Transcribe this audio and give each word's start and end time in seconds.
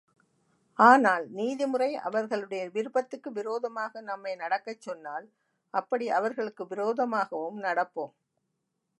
ஆனால் 0.79 1.25
நீதிமுறை 1.29 1.89
அவர்களுடைய 1.97 2.69
விருப்பத்துக்கு 2.69 3.31
விரோதமாக 3.31 4.01
நம்மை 4.01 4.33
நடக்கச் 4.35 4.81
சொன்னால், 4.81 5.27
அப்படி 5.73 6.09
அவர்களுக்கு 6.09 6.65
விரோதமாகவும் 6.65 7.59
நடப்போம். 7.59 8.13